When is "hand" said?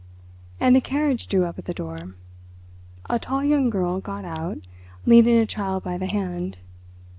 6.07-6.57